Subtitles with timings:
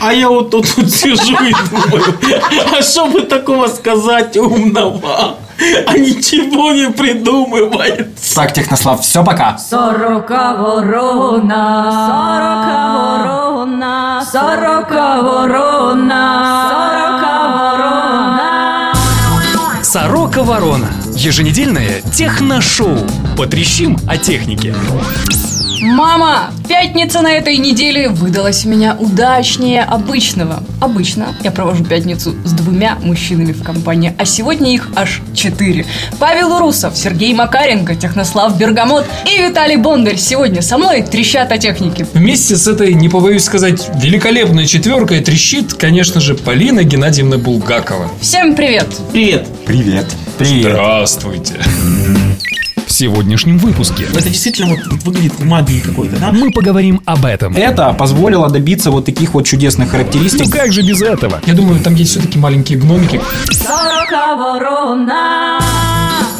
[0.00, 2.04] А я вот тут, тут сижу и думаю,
[2.78, 5.36] а что бы такого сказать умного?
[5.86, 8.34] А ничего не придумывается.
[8.34, 9.56] Так, Технослав, все, пока.
[9.56, 18.92] Сорока ворона, сорока ворона, сорока ворона, сорока ворона.
[19.82, 20.88] Сорока Ворона.
[21.16, 22.98] Еженедельное техношоу.
[23.38, 24.74] Потрещим о технике.
[25.80, 30.62] Мама, пятница на этой неделе выдалась у меня удачнее обычного.
[30.78, 35.86] Обычно я провожу пятницу с двумя мужчинами в компании, а сегодня их аж четыре.
[36.18, 42.06] Павел Урусов, Сергей Макаренко, Технослав Бергамот и Виталий Бондарь сегодня со мной трещат о технике.
[42.12, 48.10] Вместе с этой, не побоюсь сказать, великолепной четверкой трещит, конечно же, Полина Геннадьевна Булгакова.
[48.20, 48.88] Всем привет!
[49.12, 49.46] Привет.
[49.64, 50.06] Привет.
[50.38, 50.72] Привет.
[50.72, 51.60] Здравствуйте.
[52.86, 56.30] В сегодняшнем выпуске Это действительно вот выглядит магией какой-то, да?
[56.32, 57.56] мы поговорим об этом.
[57.56, 60.46] Это позволило добиться вот таких вот чудесных характеристик.
[60.46, 61.40] Ну как же без этого?
[61.46, 63.20] Я думаю, там есть все-таки маленькие гномики.
[63.50, 65.58] Сорока ворона.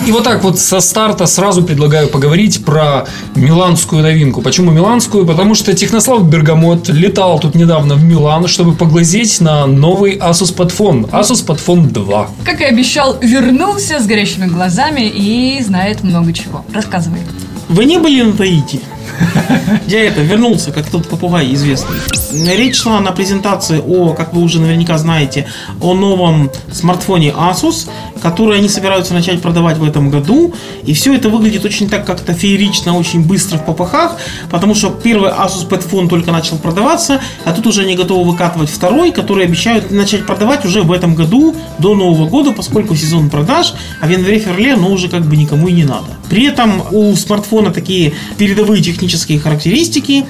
[0.06, 4.40] И вот так вот со старта сразу предлагаю поговорить про миланскую новинку.
[4.40, 5.26] Почему миланскую?
[5.26, 11.10] Потому что Технослав Бергамот летал тут недавно в Милан, чтобы поглазеть на новый Asus Padfone.
[11.10, 12.28] Asus Padfone 2.
[12.44, 16.64] Как и обещал, вернулся с горящими глазами и знает много чего.
[16.72, 17.20] Рассказывай.
[17.68, 18.80] Вы не были на Таити?
[19.86, 21.96] Я это, вернулся, как тот попугай известный.
[22.32, 25.46] Речь шла на презентации о, как вы уже наверняка знаете,
[25.80, 27.88] о новом смартфоне Asus,
[28.20, 30.54] который они собираются начать продавать в этом году.
[30.84, 34.16] И все это выглядит очень так как-то феерично, очень быстро в попахах,
[34.50, 39.12] потому что первый Asus Padfone только начал продаваться, а тут уже они готовы выкатывать второй,
[39.12, 44.06] который обещают начать продавать уже в этом году, до Нового года, поскольку сезон продаж, а
[44.06, 46.06] в январе-феврале, ну, уже как бы никому и не надо.
[46.28, 50.26] При этом у смартфона такие передовые технические характеристики.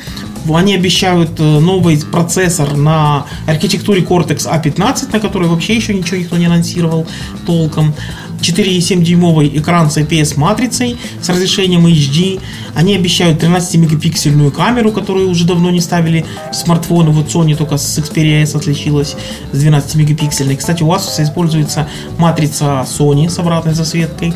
[0.53, 6.37] Они обещают э, новый процессор на архитектуре Cortex A15, на который вообще еще ничего никто
[6.37, 7.07] не анонсировал
[7.47, 7.95] толком.
[8.41, 12.41] 4,7 дюймовый экран с IPS матрицей с разрешением HD.
[12.75, 17.11] Они обещают 13-мегапиксельную камеру, которую уже давно не ставили в смартфоны.
[17.11, 19.17] Вот Sony только с Xperia S отличилась
[19.53, 20.57] с 12-мегапиксельной.
[20.57, 24.35] Кстати, у Asus используется матрица Sony с обратной засветкой.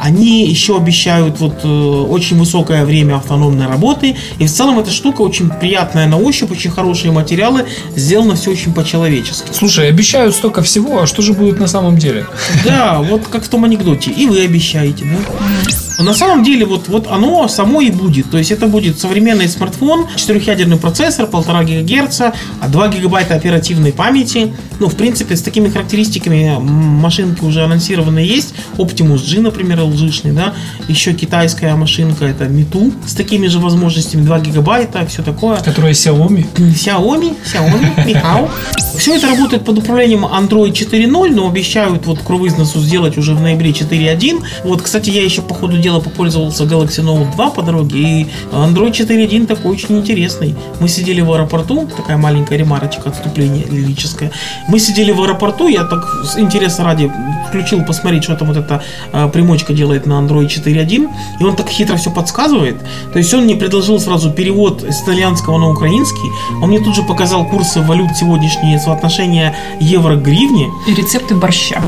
[0.00, 4.16] Они еще обещают вот э, очень высокое время автономной работы.
[4.38, 7.66] И в целом эта штука очень приятная на ощупь, очень хорошие материалы.
[7.96, 9.52] Сделано все очень по-человечески.
[9.52, 12.26] Слушай, обещают столько всего, а что же будет на самом деле?
[12.64, 14.10] Да, вот как в том анекдоте.
[14.10, 15.83] И вы обещаете, да?
[15.98, 18.30] На самом деле вот, вот оно само и будет.
[18.30, 22.20] То есть это будет современный смартфон, четырехъядерный процессор, 1,5 ГГц,
[22.68, 24.54] 2 гигабайта оперативной памяти.
[24.80, 28.54] Ну, в принципе, с такими характеристиками машинки уже анонсированы есть.
[28.76, 30.54] Optimus G, например, LG-шный, да.
[30.88, 35.58] Еще китайская машинка, это Mitu, с такими же возможностями, 2 гигабайта, все такое.
[35.58, 36.46] Которая Xiaomi.
[36.56, 38.50] Xiaomi, Xiaomi, Михау.
[38.98, 43.40] Все это работает под управлением Android 4.0, но обещают вот к износу сделать уже в
[43.40, 44.42] ноябре 4.1.
[44.64, 48.92] Вот, кстати, я еще по ходу дела попользовался Galaxy Note 2 по дороге, и Android
[48.92, 50.54] 4.1 такой очень интересный.
[50.80, 54.30] Мы сидели в аэропорту, такая маленькая ремарочка, отступление лирическое.
[54.68, 57.12] Мы сидели в аэропорту, я так с интереса ради
[57.48, 61.08] включил посмотреть, что там вот эта э, примочка делает на Android 4.1,
[61.40, 62.76] и он так хитро все подсказывает.
[63.12, 66.30] То есть он мне предложил сразу перевод с итальянского на украинский,
[66.62, 70.70] он мне тут же показал курсы валют сегодняшние, соотношение евро к гривне.
[70.88, 71.82] И рецепты борща.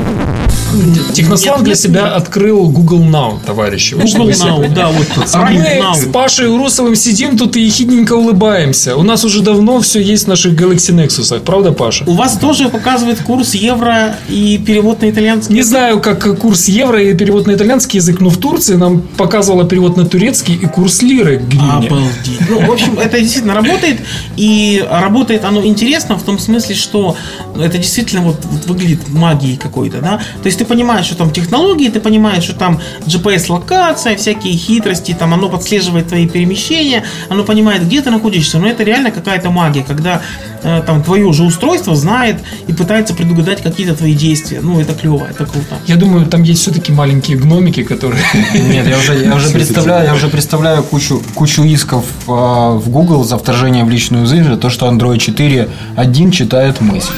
[1.13, 2.13] Технослав для себя нет.
[2.13, 3.86] открыл Google Now, товарищи.
[3.95, 5.95] Вот Google Now, да, вот тот А мы Now.
[5.95, 8.95] с Пашей Урусовым сидим тут и ехидненько улыбаемся.
[8.95, 12.03] У нас уже давно все есть в наших Galaxy Nexus, правда, Паша?
[12.07, 15.55] У вас тоже показывает курс евро и перевод на итальянский?
[15.55, 19.65] Не знаю, как курс евро и перевод на итальянский язык, но в Турции нам показывало
[19.65, 21.87] перевод на турецкий и курс лиры к гривне.
[21.87, 22.49] Обалдеть.
[22.49, 23.99] Ну, в общем, это действительно работает.
[24.35, 27.15] И работает оно интересно в том смысле, что
[27.59, 30.19] это действительно вот, вот выглядит магией какой-то, да.
[30.41, 33.76] То есть ты понимаешь, что там технологии, ты понимаешь, что там GPS-локация,
[34.17, 38.59] всякие хитрости, там оно подслеживает твои перемещения, оно понимает, где ты находишься.
[38.59, 40.21] Но это реально какая-то магия, когда
[40.63, 42.37] э, там твое же устройство знает
[42.67, 44.59] и пытается предугадать какие-то твои действия.
[44.61, 45.77] Ну, это клево, это круто.
[45.85, 48.21] Я думаю, там есть все-таки маленькие гномики, которые...
[48.53, 53.23] Нет, я уже, я уже представляю, я уже представляю кучу, кучу исков э, в Google
[53.23, 57.13] за вторжение в личную жизнь, за то, что Android 4.1 читает мысль.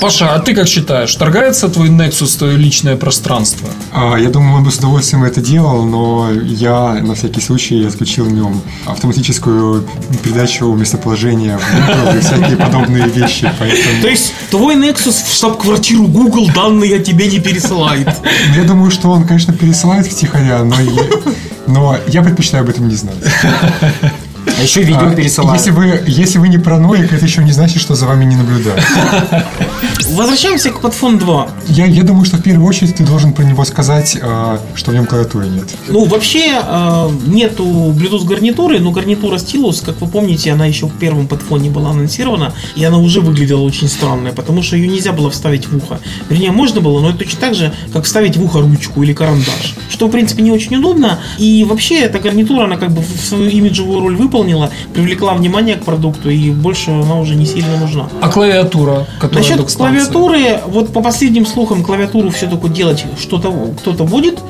[0.00, 3.68] Паша, а ты как считаешь, торгается твой Nexus, твое личное пространство?
[3.92, 8.24] А, Я думаю, он бы с удовольствием это делал, но я на всякий случай отключил
[8.26, 9.86] в нем автоматическую
[10.22, 13.50] передачу местоположения в Google и всякие подобные вещи.
[13.58, 18.08] Поэтому То есть твой Nexus в штаб-квартиру Google данные тебе не пересылает.
[18.50, 21.02] ну, я думаю, что он, конечно, пересылает втихаря, но я,
[21.66, 23.16] но я предпочитаю об этом не знать.
[24.46, 25.58] А еще видео А, пересылают.
[25.58, 28.82] Если вы, если вы не параноик, это еще не значит, что за вами не наблюдают.
[30.10, 31.48] Возвращаемся к Подфон 2.
[31.68, 34.94] Я, я думаю, что в первую очередь ты должен про него сказать, э, что в
[34.94, 35.64] нем клавиатуры нет.
[35.88, 40.92] Ну, вообще, э, нету Bluetooth гарнитуры, но гарнитура Stylus, как вы помните, она еще в
[40.98, 45.30] первом подфоне была анонсирована, и она уже выглядела очень странная, потому что ее нельзя было
[45.30, 45.98] вставить в ухо.
[46.28, 49.74] Вернее, можно было, но это точно так же, как вставить в ухо ручку или карандаш.
[49.88, 51.18] Что, в принципе, не очень удобно.
[51.38, 54.33] И вообще, эта гарнитура, она как бы свою имиджевую роль выполнила,
[54.92, 58.08] привлекла внимание к продукту, и больше она уже не сильно нужна.
[58.20, 64.40] А клавиатура, которая Насчет клавиатуры, вот по последним слухам, клавиатуру все-таки делать что-то кто-то будет.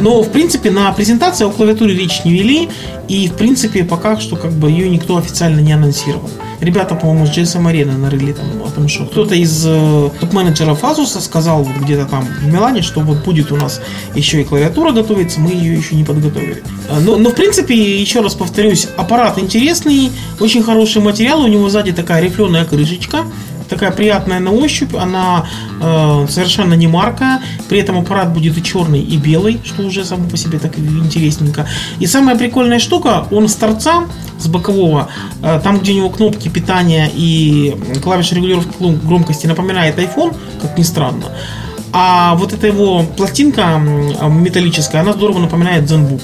[0.00, 2.68] Но, в принципе, на презентации о клавиатуре речь не вели.
[3.08, 6.30] И, в принципе, пока что как бы ее никто официально не анонсировал.
[6.62, 11.62] Ребята, по-моему, с GSM Arena нарыли там том, что кто-то из э, топ-менеджеров Asus сказал
[11.62, 13.80] вот где-то там в Милане, что вот будет у нас
[14.14, 16.62] еще и клавиатура готовится, мы ее еще не подготовили.
[16.88, 20.10] Э, Но, но в принципе, еще раз повторюсь, аппарат интересный,
[20.40, 23.24] очень хороший материал, у него сзади такая рифленая крышечка,
[23.72, 25.46] такая приятная на ощупь, она
[25.80, 30.28] э, совершенно не марка, при этом аппарат будет и черный, и белый, что уже само
[30.28, 31.66] по себе так интересненько.
[32.00, 34.04] И самая прикольная штука, он с торца,
[34.38, 35.08] с бокового,
[35.42, 38.74] э, там, где у него кнопки питания и клавиши регулировки
[39.06, 41.24] громкости напоминает iPhone, как ни странно.
[41.94, 43.78] А вот эта его пластинка
[44.28, 46.22] металлическая, она здорово напоминает ZenBook.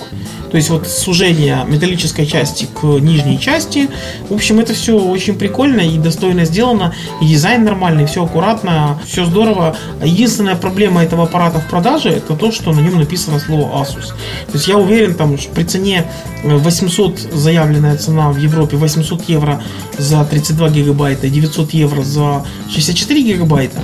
[0.50, 3.88] То есть вот сужение металлической части к нижней части.
[4.28, 6.94] В общем, это все очень прикольно и достойно сделано.
[7.20, 9.76] И дизайн нормальный, все аккуратно, все здорово.
[10.02, 14.08] Единственная проблема этого аппарата в продаже это то, что на нем написано слово Asus.
[14.46, 16.04] То есть я уверен, там что при цене
[16.42, 19.62] э, 800 заявленная цена в Европе 800 евро
[19.98, 23.80] за 32 гигабайта и 900 евро за 64 гигабайта.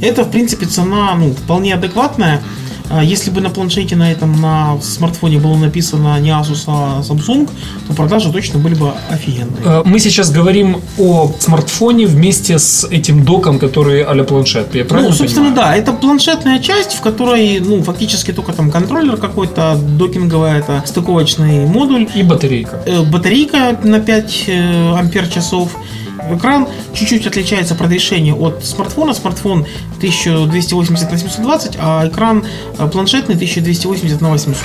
[0.00, 2.42] Это, в принципе, цена ну, вполне адекватная.
[2.88, 7.48] А Если бы на планшете на этом, на смартфоне было написано не Asus, а Samsung,
[7.88, 9.62] то продажи точно были бы офигенные.
[9.64, 14.74] Э, Мы сейчас говорим о смартфоне вместе с этим доком, который а-ля планшет.
[14.74, 15.70] Я правильно Ну, собственно, понимаю?
[15.72, 21.66] да, это планшетная часть, в которой, ну, фактически только там контроллер какой-то, докинговый, это стыковочный
[21.66, 22.80] модуль, И батарейка.
[22.86, 25.76] э, батарейка на 5 э, ампер часов.
[26.30, 29.14] Экран чуть-чуть отличается по разрешению от смартфона.
[29.14, 29.66] Смартфон
[29.98, 32.44] 1280 на 720, а экран
[32.78, 34.56] э, планшетный 1280 на 800.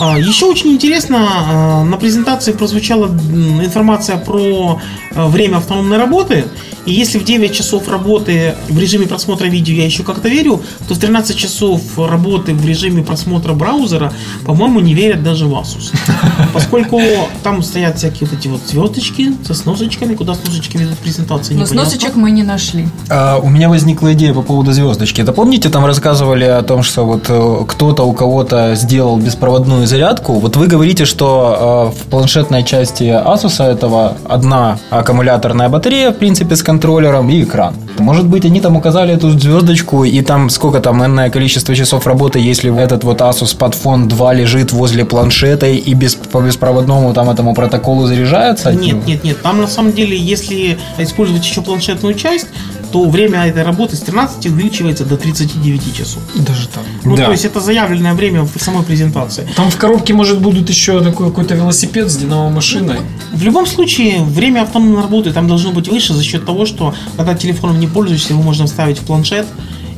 [0.00, 4.80] А, Еще очень интересно, а, на презентации прозвучала информация про
[5.14, 6.44] а, время автономной работы.
[6.86, 10.94] И если в 9 часов работы в режиме просмотра видео я еще как-то верю, то
[10.94, 14.10] в 13 часов работы в режиме просмотра браузера,
[14.46, 15.94] по-моему, не верят даже в Asus.
[16.54, 16.98] Поскольку
[17.42, 21.54] там стоят всякие вот эти вот звездочки со сносочками, куда сносочки ведут презентации.
[21.54, 21.90] Но непонятно.
[21.90, 22.88] сносочек мы не нашли.
[23.10, 25.20] А, у меня возникла идея по поводу звездочки.
[25.20, 30.34] Это помните, там рассказывали о том, что вот э, кто-то у кого-то сделал беспроводную зарядку.
[30.34, 36.54] Вот вы говорите, что э, в планшетной части Asus этого одна аккумуляторная батарея, в принципе,
[36.54, 37.74] с контроллером и экран.
[37.98, 42.38] Может быть, они там указали эту звездочку, и там сколько там энное количество часов работы,
[42.38, 47.54] если этот вот Asus Padfone 2 лежит возле планшета и без, по беспроводному там этому
[47.54, 48.72] протоколу заряжается?
[48.72, 49.42] Нет, нет, нет.
[49.42, 52.46] Там на самом деле, если использовать еще планшетную часть,
[52.90, 56.22] то время этой работы с 13 увеличивается до 39 часов.
[56.34, 56.82] Даже так.
[57.04, 57.26] Ну, Да.
[57.26, 59.46] то есть это заявленное время в самой презентации.
[59.56, 63.00] Там в коробке, может, будут еще такой какой-то велосипед с динамомашиной.
[63.32, 67.34] В любом случае, время автономной работы там должно быть выше за счет того, что когда
[67.34, 69.46] телефоном не пользуешься, его можно вставить в планшет,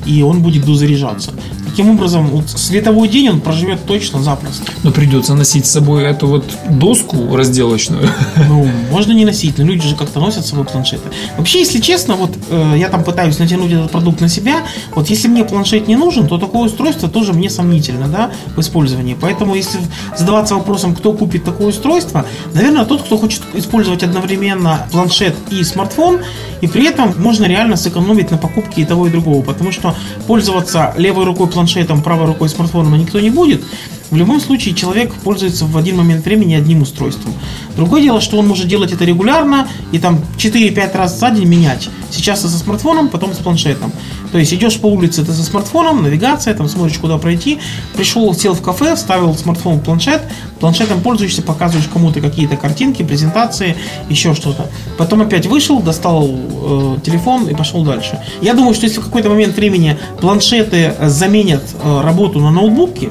[0.07, 1.33] и он будет дозаряжаться.
[1.71, 4.73] Таким образом, вот световой день он проживет точно запросто.
[4.83, 8.09] Но придется носить с собой эту вот доску разделочную.
[8.49, 11.09] Ну, можно не носить, но люди же как-то носят с собой планшеты.
[11.37, 14.63] Вообще, если честно, вот э, я там пытаюсь натянуть этот продукт на себя.
[14.95, 19.17] Вот если мне планшет не нужен, то такое устройство тоже мне сомнительно, да, в использовании.
[19.21, 19.79] Поэтому, если
[20.17, 26.19] задаваться вопросом, кто купит такое устройство, наверное, тот, кто хочет использовать одновременно планшет и смартфон,
[26.61, 29.43] и при этом можно реально сэкономить на покупке и того, и другого.
[29.43, 29.90] Потому что
[30.27, 33.63] пользоваться левой рукой планшетом, правой рукой смартфоном никто не будет.
[34.11, 37.33] В любом случае человек пользуется в один момент времени одним устройством.
[37.77, 41.89] Другое дело, что он может делать это регулярно и там 4-5 раз за день менять.
[42.11, 43.93] Сейчас ты со смартфоном, потом с планшетом.
[44.33, 47.59] То есть идешь по улице, ты со смартфоном, навигация, там смотришь, куда пройти.
[47.95, 50.23] Пришел, сел в кафе, вставил смартфон в планшет,
[50.59, 53.77] планшетом пользуешься, показываешь кому-то какие-то картинки, презентации,
[54.09, 54.71] еще что-то.
[54.99, 58.19] Потом опять вышел, достал э, телефон и пошел дальше.
[58.43, 63.11] Я думаю, что если в какой-то момент времени планшеты заменят э, работу на ноутбуки,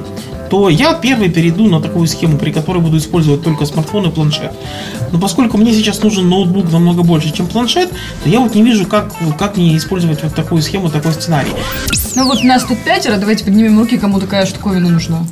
[0.50, 4.52] то я первый перейду на такую схему, при которой буду использовать только смартфон и планшет.
[5.12, 7.90] Но поскольку мне сейчас нужен ноутбук намного больше, чем планшет,
[8.24, 11.52] то я вот не вижу, как, как мне использовать вот такую схему, такой сценарий.
[12.16, 15.24] Ну вот нас тут пятеро, давайте поднимем руки, кому такая штуковина нужна.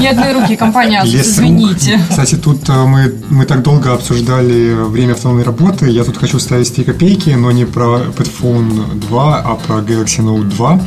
[0.00, 2.00] Ни одной руки компания Asus, извините.
[2.08, 5.88] Кстати, тут э, мы, мы так долго обсуждали время автономной работы.
[5.88, 10.48] Я тут хочу ставить 3 копейки, но не про Padphone 2, а про Galaxy Note
[10.48, 10.80] 2.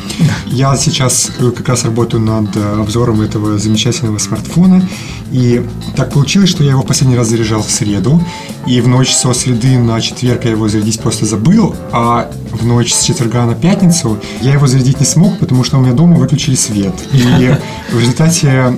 [0.48, 4.88] Я сейчас э, как раз работаю над э, обзором этого замечательного смартфона.
[5.32, 5.66] И
[5.96, 8.22] так получилось, что я его в последний раз заряжал в среду.
[8.68, 11.76] И в ночь со среды на четверг я его зарядить просто забыл.
[11.92, 15.82] А в ночь с четверга на пятницу я его зарядить не смог, потому что у
[15.82, 16.94] меня дома выключили свет.
[17.14, 17.56] И
[17.92, 18.74] в результате э,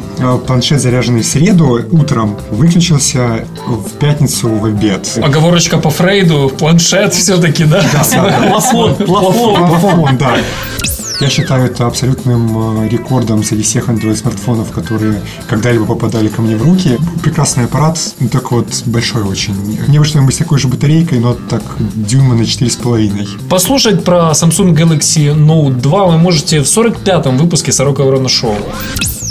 [0.45, 5.19] планшет, заряженный в среду утром, выключился в пятницу в обед.
[5.21, 7.83] Оговорочка по Фрейду, планшет все-таки, да?
[8.49, 9.55] Плафон, плафон.
[9.55, 10.37] Плафон, да.
[11.19, 16.63] Я считаю это абсолютным э, рекордом среди всех Android-смартфонов, которые когда-либо попадали ко мне в
[16.63, 16.97] руки.
[17.21, 19.53] Прекрасный аппарат, ну, так вот большой очень.
[19.87, 23.47] Мне бы что-нибудь с такой же батарейкой, но так дюйма на 4,5.
[23.47, 28.57] Послушать про Samsung Galaxy Note 2 вы можете в 45-м выпуске Сорока Ворона Шоу.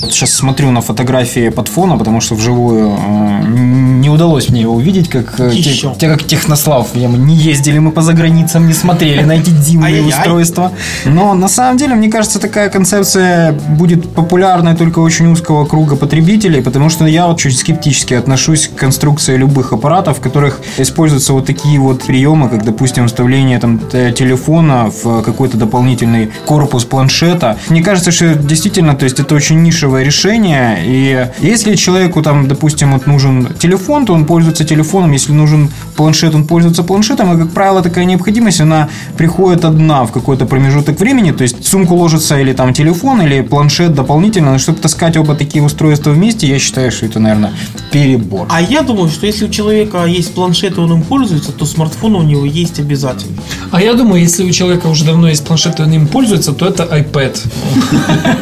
[0.02, 5.08] Вот сейчас смотрю на фотографии подфона, потому что вживую э, не удалось мне его увидеть,
[5.08, 5.94] как, э, Еще.
[5.96, 6.88] те- как Технослав.
[6.94, 10.72] Мы не ездили мы по заграницам, не смотрели на эти дивные устройства.
[11.04, 16.62] Но на самом деле, мне кажется, такая концепция будет популярной только очень узкого круга потребителей,
[16.62, 21.46] потому что я вот чуть скептически отношусь к конструкции любых аппаратов, в которых используются вот
[21.46, 27.56] такие вот приемы, как, допустим, вставление там телефона в какой-то дополнительный корпус планшета.
[27.68, 32.92] Мне кажется, что действительно, то есть это очень нишевое решение, и если человеку там, допустим,
[32.92, 37.50] вот нужен телефон, то он пользуется телефоном, если нужен планшет, он пользуется планшетом, и, как
[37.50, 42.52] правило, такая необходимость, она приходит одна в какой-то промежуток времени, то есть сумку ложится или
[42.52, 47.06] там телефон, или планшет дополнительно, но чтобы таскать оба такие устройства вместе, я считаю, что
[47.06, 47.50] это, наверное,
[47.90, 48.46] перебор.
[48.50, 52.16] А я думаю, что если у человека есть планшет, и он им пользуется, то смартфон
[52.16, 53.36] у него есть обязательно.
[53.70, 56.66] А я думаю, если у человека уже давно есть планшет, и он им пользуется, то
[56.66, 57.36] это iPad.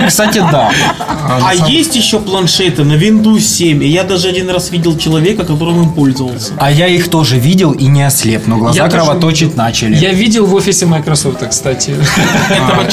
[0.07, 0.71] Кстати, да.
[1.45, 5.83] А есть еще планшеты на Windows 7, и я даже один раз видел человека, которым
[5.83, 6.53] им пользовался.
[6.59, 9.97] А я их тоже видел и не ослеп, но глаза Я тоже кровоточить начали.
[9.97, 11.95] Я видел в офисе Microsoft, кстати.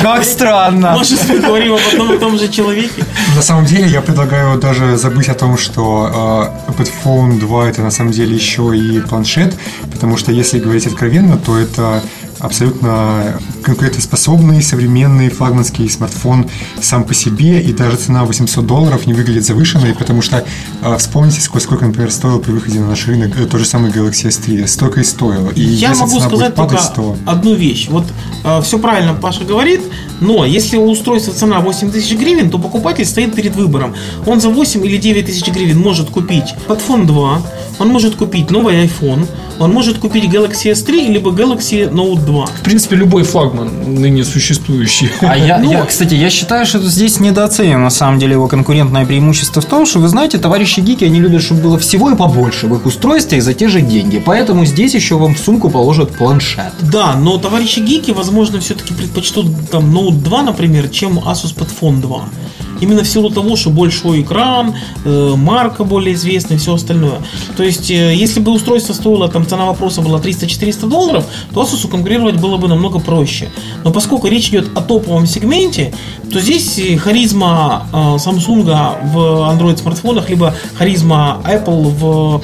[0.02, 0.92] Как странно.
[0.92, 3.04] Может, мы говорим об одном и том же человеке?
[3.36, 7.92] На самом деле, я предлагаю даже забыть о том, что э, Padphone 2 это на
[7.92, 9.56] самом деле еще и планшет,
[9.92, 12.02] потому что если говорить откровенно, то это
[12.40, 16.50] абсолютно конкурентоспособный, современный флагманский смартфон
[16.82, 20.46] сам по себе, и даже цена 800 долларов не выглядит завышенной, потому что
[20.82, 23.92] э, вспомните, сколько, сколько, например, стоил при выходе на наш рынок э, тот же самый
[23.92, 25.50] Galaxy S3, столько и стоило.
[25.52, 27.18] И Я могу сказать только падать, то...
[27.26, 27.88] одну вещь.
[27.90, 28.06] Вот
[28.64, 29.82] все правильно Паша говорит,
[30.20, 33.96] но если у устройства цена 8 тысяч гривен, то покупатель стоит перед выбором.
[34.26, 37.42] Он за 8 или 9 тысяч гривен может купить Padphone 2,
[37.80, 39.28] он может купить новый iPhone,
[39.60, 42.46] он может купить Galaxy S3 либо Galaxy Note 2.
[42.46, 45.10] В принципе, любой флагман ныне существующий.
[45.22, 49.06] А я, Ну, я, кстати, я считаю, что здесь недооценим на самом деле его конкурентное
[49.06, 52.68] преимущество в том, что, вы знаете, товарищи гики, они любят, чтобы было всего и побольше
[52.68, 54.22] в их устройстве за те же деньги.
[54.24, 56.74] Поэтому здесь еще вам в сумку положат планшет.
[56.82, 62.22] Да, но товарищи гики, возможно, все-таки предпочтут там Note 2, например, чем Asus Padphone 2.
[62.82, 67.20] Именно в силу того, что большой экран, э, марка более известная все остальное.
[67.56, 71.88] То есть, э, если бы устройство стоило, там цена вопроса была 300-400 долларов, то Asus
[71.88, 73.50] конкурировать было бы намного проще.
[73.84, 75.94] Но поскольку речь идет о топовом сегменте,
[76.32, 82.42] то здесь э, харизма Samsung в Android смартфонах, либо харизма Apple в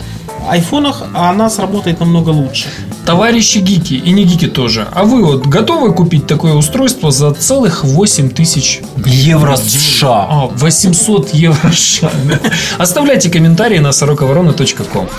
[0.50, 2.68] айфонах, она сработает намного лучше.
[3.06, 4.88] Товарищи гики и не гики тоже.
[4.94, 10.28] А вы вот готовы купить такое устройство за целых 8 тысяч Евро США.
[10.30, 12.12] А, 800 евро США.
[12.78, 15.10] Оставляйте комментарии на сороковорона.ком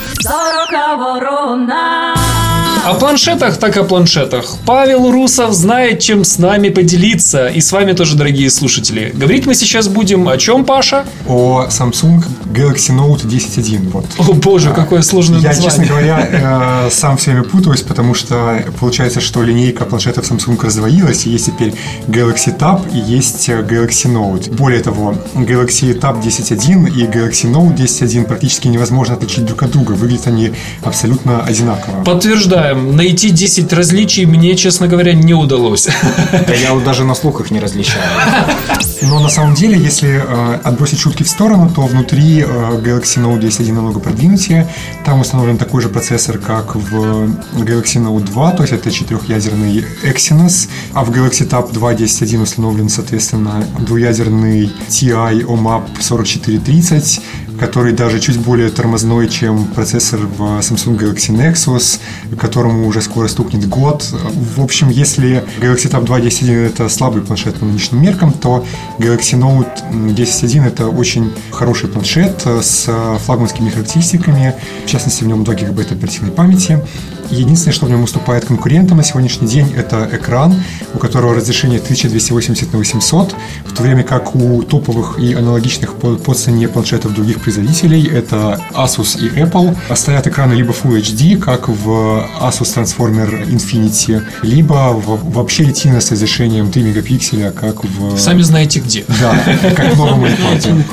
[2.86, 4.56] О планшетах, так о планшетах.
[4.66, 7.46] Павел Русов знает, чем с нами поделиться.
[7.46, 9.10] И с вами тоже, дорогие слушатели.
[9.14, 11.06] Говорить мы сейчас будем о чем, Паша?
[11.26, 13.90] О Samsung Galaxy Note 10.1.
[13.90, 14.04] Вот.
[14.18, 15.70] О боже, какое сложное Я, название.
[15.70, 16.28] честно говоря,
[16.86, 21.46] э, сам все время путаюсь, потому что получается, что линейка планшетов Samsung раздвоилась, и есть
[21.46, 21.74] теперь
[22.08, 24.52] Galaxy Tab и есть э, Galaxy Note.
[24.54, 29.92] Более того, Galaxy Tab 10.1 и Galaxy Note 10.1 практически невозможно отличить друг от друга.
[29.92, 30.52] Выглядят они
[30.82, 32.02] абсолютно одинаково.
[32.02, 35.88] Подтверждаем, найти 10 различий мне, честно говоря, не удалось.
[36.32, 38.02] Да я вот даже на слух их не различаю.
[39.02, 43.40] Но на самом деле, если э, отбросить шутки в сторону, то внутри э, Galaxy Note
[43.40, 44.66] 10.1 намного продвинутее.
[45.04, 50.68] Там установлен такой же процессор, как в Galaxy Note 2, то есть это четырехъядерный Exynos,
[50.94, 57.20] а в Galaxy Tab 2 10.1 установлен, соответственно, двуядерный TI OMAP 4430.
[57.58, 62.00] Который даже чуть более тормозной, чем процессор в Samsung Galaxy Nexus,
[62.38, 64.02] которому уже скоро стукнет год.
[64.56, 68.64] В общем, если Galaxy Tab 2 10.1 это слабый планшет по нынешним меркам, то
[68.98, 72.88] Galaxy Note 10.1 это очень хороший планшет с
[73.24, 74.54] флагманскими характеристиками.
[74.84, 76.82] В частности, в нем 2 гигабайта оперативной памяти.
[77.34, 80.54] Единственное, что в нем уступает конкурентам на сегодняшний день, это экран,
[80.94, 83.34] у которого разрешение 1280 на 800,
[83.66, 88.60] в то время как у топовых и аналогичных по, по цене планшетов других производителей, это
[88.72, 95.32] Asus и Apple, стоят экраны либо Full HD, как в Asus Transformer Infinity, либо в,
[95.32, 98.16] вообще ретина с разрешением 3 мегапикселя, как в...
[98.18, 99.04] Сами знаете где.
[99.20, 99.36] Да,
[99.76, 100.84] как в новом iPad.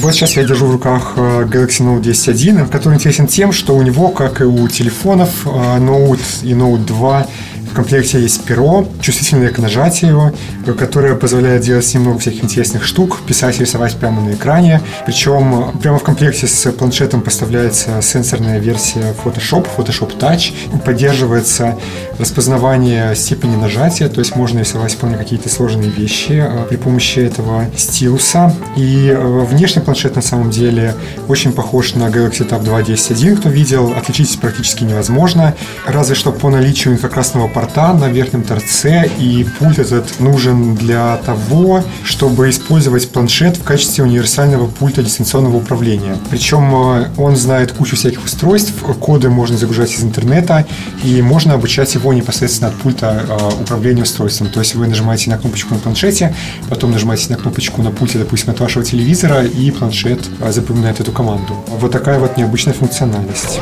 [0.00, 3.82] Вот сейчас я держу в руках э, Galaxy Note 10.1, который интересен тем, что у
[3.82, 7.26] него, как и у телефонов э, Note и Note 2,
[7.74, 10.32] в комплекте есть перо, чувствительное к нажатию,
[10.78, 14.80] которое позволяет делать с ним много всяких интересных штук, писать и рисовать прямо на экране.
[15.04, 20.52] Причем прямо в комплекте с планшетом поставляется сенсорная версия Photoshop, Photoshop Touch.
[20.84, 21.76] Поддерживается
[22.16, 27.66] распознавание степени нажатия, то есть можно рисовать вполне какие-то сложные вещи э, при помощи этого
[27.76, 28.54] стилуса.
[28.76, 30.94] И э, внешний планшет на самом деле
[31.26, 36.50] очень похож на Galaxy Tab 2 10.1, кто видел, отличить практически невозможно, разве что по
[36.50, 43.56] наличию инфракрасного порта на верхнем торце, и пульт этот нужен для того, чтобы использовать планшет
[43.56, 46.16] в качестве универсального пульта дистанционного управления.
[46.30, 50.66] Причем э, он знает кучу всяких устройств, коды можно загружать из интернета,
[51.02, 54.48] и можно обучать его непосредственно от пульта э, управления устройством.
[54.48, 56.34] То есть вы нажимаете на кнопочку на планшете,
[56.68, 61.12] потом нажимаете на кнопочку на пульте, допустим, от вашего телевизора, и планшет э, запоминает эту
[61.12, 61.54] команду.
[61.68, 63.60] Вот такая вот необычная функциональность.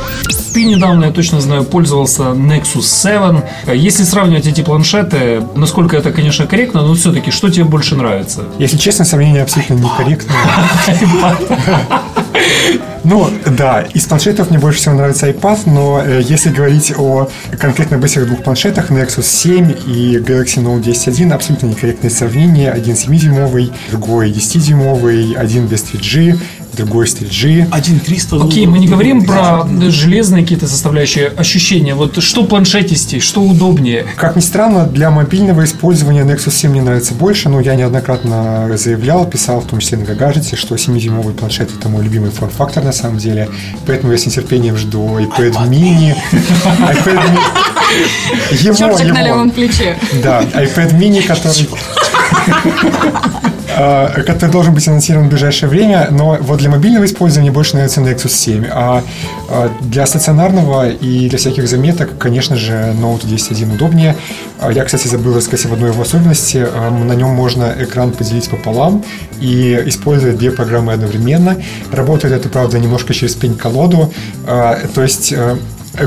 [0.53, 3.41] Ты недавно, я точно знаю, пользовался Nexus 7.
[3.73, 8.43] Если сравнивать эти планшеты, насколько это, конечно, корректно, но все-таки, что тебе больше нравится?
[8.59, 10.37] Если честно, сравнение абсолютно некорректное.
[13.03, 17.27] Ну, да, из планшетов мне больше всего нравится iPad, но э, если говорить о
[17.59, 22.71] конкретно об этих двух планшетах, Nexus 7 и Galaxy Note 10.1, абсолютно некорректное сравнение.
[22.71, 26.39] Один 7-дюймовый, другой 10-дюймовый, один без 3G,
[26.75, 27.67] другой с 3G.
[27.71, 31.95] Один 300 Окей, мы не говорим про железные какие-то составляющие ощущения.
[31.95, 34.05] Вот что планшетистей, что удобнее?
[34.15, 39.25] Как ни странно, для мобильного использования Nexus 7 мне нравится больше, но я неоднократно заявлял,
[39.25, 43.17] писал, в том числе на Гагажете, что 7-дюймовый планшет это мой любимый форм-фактор на самом
[43.17, 43.49] деле.
[43.85, 46.15] Поэтому я с нетерпением жду iPad mini.
[46.31, 47.39] iPad mini.
[48.63, 49.27] Его, Чертик на его.
[49.27, 49.97] левом плече.
[50.23, 51.67] Да, iPad mini, который
[54.25, 58.29] который должен быть анонсирован в ближайшее время, но вот для мобильного использования больше нравится Nexus
[58.29, 59.03] 7, а
[59.49, 64.15] э, для стационарного и для всяких заметок, конечно же, Note 10.1 удобнее.
[64.59, 66.57] А Я, кстати, забыл рассказать об одной его особенности.
[66.57, 69.03] Э, На нем можно экран поделить пополам
[69.39, 71.57] и использовать две программы одновременно.
[71.91, 74.13] Работает это, правда, немножко через пень-колоду.
[74.47, 75.57] Э, То есть э,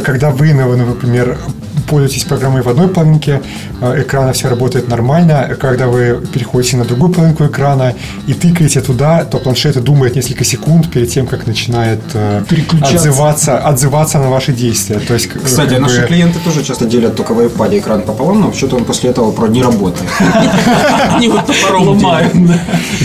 [0.04, 1.38] когда вы, например,
[1.86, 3.40] пользуетесь программой в одной половинке
[3.80, 5.56] э, экрана, все работает нормально.
[5.60, 7.94] Когда вы переходите на другую половинку экрана
[8.26, 12.42] и тыкаете туда, то планшет думает несколько секунд перед тем, как начинает э,
[12.82, 14.98] отзываться, отзываться на ваши действия.
[15.00, 18.02] То есть, к- Кстати, как наши бы- клиенты тоже часто делят только в iPad экран
[18.02, 20.08] пополам, но вообще-то он после этого про не работает.
[21.10, 22.32] Они вот топором Ломают.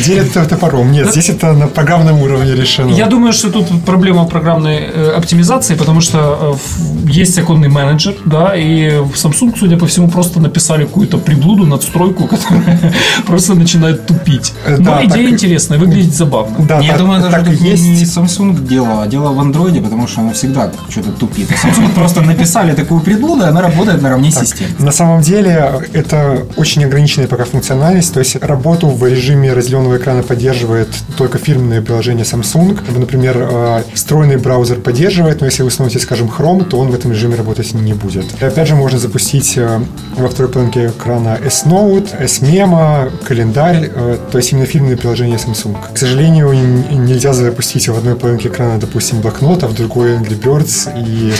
[0.06, 0.92] делят топором.
[0.92, 2.92] Нет, здесь это на программном уровне решено.
[2.92, 8.16] Я думаю, что тут проблема программной э, оптимизации, потому что э, в- есть оконный менеджер,
[8.26, 12.94] да, и в Samsung, судя по всему, просто написали какую-то приблуду, надстройку, которая
[13.26, 14.54] просто начинает тупить.
[14.66, 16.66] Э, Но да, идея интересная, выглядит забавно.
[16.66, 17.84] Да, Я думаю, даже тут есть.
[17.84, 21.50] не Samsung дело, а дело в андроиде, потому что оно всегда что-то тупит.
[21.50, 24.74] Samsung просто написали такую приблуду, и она работает наравне с системой.
[24.80, 30.24] На самом деле это очень ограниченная пока функциональность, то есть работу в режиме разделенного экрана
[30.24, 32.80] поддерживает только фирменное приложение Samsung.
[32.98, 37.12] Например, э, встроенный браузер поддерживает, но если вы установите, скажем, Chrome, то он в этом
[37.12, 38.26] режиме работать не будет.
[38.40, 39.82] И опять же, можно запустить э,
[40.16, 45.76] во второй половинке экрана S-Note, S-Memo, календарь, э, то есть именно фирменное приложение Samsung.
[45.94, 50.90] К сожалению, нельзя запустить в одной половинке экрана, допустим, блокнот, а в другой Angry Birds
[50.96, 51.34] и,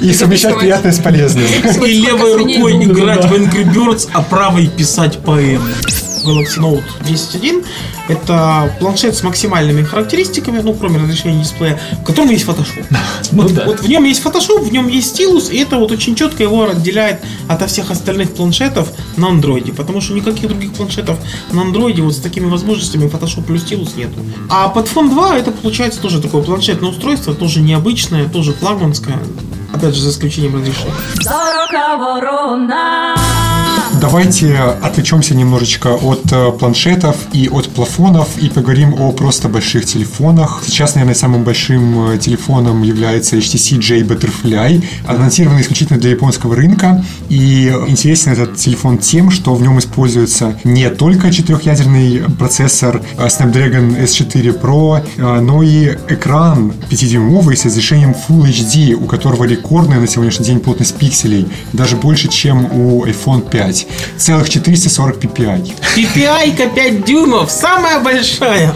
[0.00, 1.44] и совмещать приятное с полезным.
[1.84, 5.70] И левой рукой играть в Angry Birds, а правой писать поэмы.
[6.24, 7.64] Galaxy Note 10.1
[8.08, 12.84] это планшет с максимальными характеристиками, ну, кроме разрешения дисплея, в котором есть Photoshop.
[13.32, 13.64] Ну да.
[13.64, 16.68] Вот в нем есть Photoshop, в нем есть стилус, и это вот очень четко его
[16.68, 21.18] отделяет от всех остальных планшетов на андроиде, потому что никаких других планшетов
[21.50, 24.20] на андроиде вот с такими возможностями Photoshop плюс стилус нету.
[24.50, 29.18] А Padfone 2 это получается тоже такое планшетное устройство, тоже необычное, тоже флагманское,
[29.72, 30.94] опять же за исключением разрешения.
[34.00, 40.62] Давайте отвлечемся немножечко от э, планшетов и от плафонов и поговорим о просто больших телефонах.
[40.66, 47.04] Сейчас, наверное, самым большим э, телефоном является HTC J Butterfly, анонсированный исключительно для японского рынка.
[47.28, 54.02] И интересен этот телефон тем, что в нем используется не только четырехъядерный процессор э, Snapdragon
[54.04, 55.02] S4 Pro,
[55.40, 60.96] но и экран 5-дюймовый с разрешением Full HD, у которого рекордная на сегодняшний день плотность
[60.96, 63.63] пикселей, даже больше, чем у iPhone 5.
[64.18, 65.72] Целых 440 ppi.
[65.96, 68.74] PPI-ка 5 дюймов, самая большая.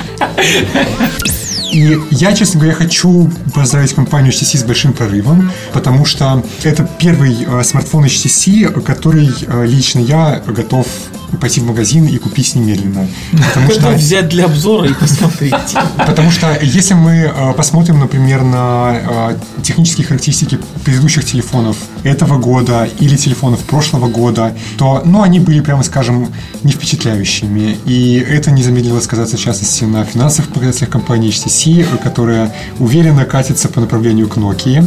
[1.73, 7.45] И я, честно говоря, хочу поздравить компанию HTC с большим прорывом, потому что это первый
[7.47, 10.87] э, смартфон HTC, который э, лично я готов
[11.37, 13.07] пойти в магазин и купить немедленно.
[13.33, 15.55] Потому Готов взять для обзора и посмотреть.
[15.97, 22.89] Потому что если мы э, посмотрим, например, на э, технические характеристики предыдущих телефонов этого года
[22.99, 27.77] или телефонов прошлого года, то, ну, они были, прямо скажем, не впечатляющими.
[27.85, 33.69] И это не замедлило сказаться, в частности, на финансовых показателях компании HTC, которая уверенно катится
[33.69, 34.85] по направлению к Nokia.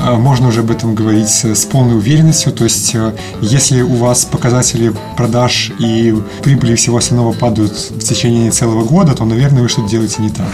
[0.00, 2.52] Э, Можно уже об этом говорить с полной уверенностью.
[2.52, 2.96] То есть,
[3.40, 9.24] если у вас показатели продаж и прибыли всего остального падают в течение целого года, то,
[9.24, 10.48] наверное, вы что-то делаете не так.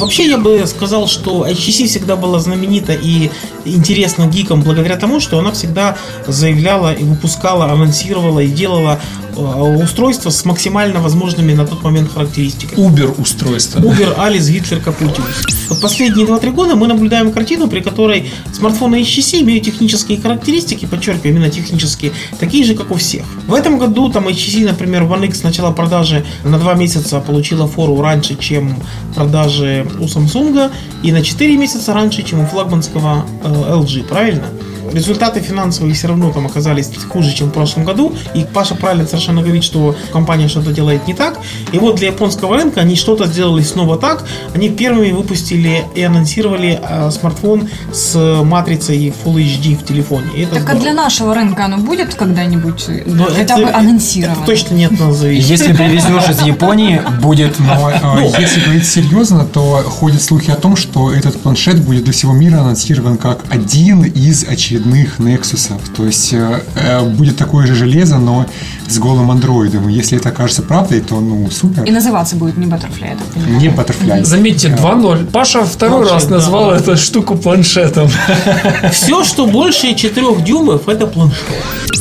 [0.00, 3.30] Вообще я бы сказал, что HTC всегда была знаменита и
[3.66, 8.98] интересна гикам благодаря тому, что она всегда заявляла и выпускала, анонсировала и делала
[9.36, 12.80] э, устройства с максимально возможными на тот момент характеристиками.
[12.80, 13.80] Убер устройство.
[13.80, 15.68] Убер, Алис, Гитлер, Капутиус.
[15.68, 21.34] Вот последние 2-3 года мы наблюдаем картину, при которой смартфоны HTC имеют технические характеристики, подчеркиваю,
[21.34, 23.24] именно технические, такие же, как у всех.
[23.46, 28.00] В этом году там HTC, например, One X начала продажи на 2 месяца получила фору
[28.00, 28.76] раньше, чем
[29.14, 30.70] продажи у Samsung,
[31.02, 34.48] и на 4 месяца раньше, чем у флагманского э, LG, правильно?
[34.92, 38.14] Результаты финансовые все равно там оказались хуже, чем в прошлом году.
[38.34, 41.38] И Паша правильно совершенно говорит, что компания что-то делает не так.
[41.72, 44.24] И вот для японского рынка они что-то сделали снова так.
[44.54, 50.26] Они первыми выпустили и анонсировали э, смартфон с матрицей Full HD в телефоне.
[50.36, 50.80] И это Так а здорово.
[50.82, 54.36] для нашего рынка оно будет когда-нибудь э, Но хотя это- бы анонсировано?
[54.38, 55.48] Это точно нет зависит.
[55.50, 57.90] Если привезешь из Японии, будет Но
[58.26, 62.32] э, если говорить серьезно, то ходят слухи о том, что этот планшет будет для всего
[62.32, 64.79] мира анонсирован как один из очередных
[65.18, 65.70] Nexus.
[65.96, 68.46] То есть э, э, будет такое же железо, но
[68.90, 69.88] с голым андроидом.
[69.88, 71.84] И если это окажется правдой, то ну супер.
[71.84, 73.60] И называться будет не Butterfly, так понимаю.
[73.60, 74.24] Не Butterfly.
[74.24, 75.30] Заметьте, 2-0.
[75.30, 76.34] Паша второй Планшет, раз да.
[76.36, 78.08] назвал эту штуку планшетом.
[78.92, 81.38] Все, что больше 4 дюймов, это планшет.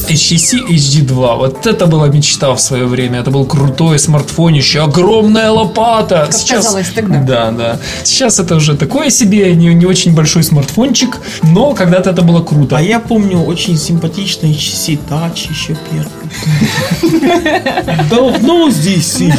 [0.10, 1.38] HTC HD2.
[1.38, 3.19] Вот это была мечта в свое время.
[3.19, 6.28] Это был крутой смартфонище, огромная лопата.
[6.32, 7.21] Как казалось тогда.
[7.21, 7.80] Да, да.
[8.04, 12.78] Сейчас это уже такое себе, не, не очень большой смартфончик, но когда-то это было круто.
[12.78, 16.10] А я помню очень симпатичный HTC Touch еще первый.
[18.09, 19.35] Давно здесь сижу.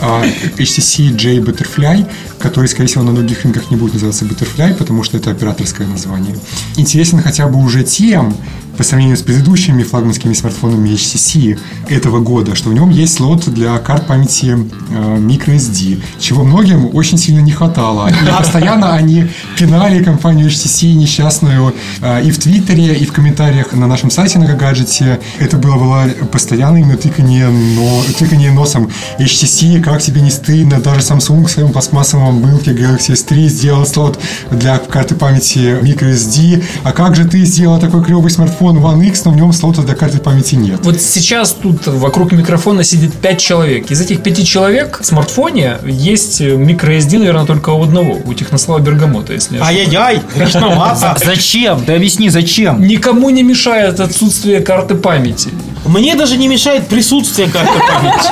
[0.00, 0.22] А,
[0.56, 2.06] HTC J Butterfly,
[2.38, 6.36] который, скорее всего, на многих рынках не будет называться Butterfly, потому что это операторское название.
[6.76, 8.36] Интересен хотя бы уже тем,
[8.78, 13.76] по сравнению с предыдущими флагманскими смартфонами HTC этого года, что в нем есть слот для
[13.78, 14.56] карт памяти
[14.90, 18.08] э, microSD, чего многим очень сильно не хватало.
[18.08, 19.26] И постоянно они
[19.58, 24.54] пинали компанию HTC несчастную э, и в Твиттере, и в комментариях на нашем сайте на
[24.54, 25.18] гаджете.
[25.40, 28.88] Это было, было постоянное именно тыканье, но, тыканье носом
[29.18, 34.20] HTC, как тебе не стыдно, даже Samsung в своем пластмассовом мылке Galaxy S3 сделал слот
[34.52, 36.62] для карты памяти microSD.
[36.84, 39.94] А как же ты сделал такой клевый смартфон One X, но в нем слота для
[39.94, 40.80] карты памяти нет?
[40.82, 43.90] Вот сейчас тут вокруг микрофона сидит 5 человек.
[43.90, 49.32] Из этих 5 человек в смартфоне есть microSD, наверное, только у одного, у Технослава Бергамота,
[49.32, 49.58] если.
[49.58, 51.16] Ай-яй-яй, грешновато.
[51.24, 51.84] Зачем?
[51.84, 52.82] Ты объясни, зачем?
[52.82, 55.50] Никому не мешает отсутствие карты памяти.
[55.86, 58.30] Мне даже не мешает присутствие карты памяти.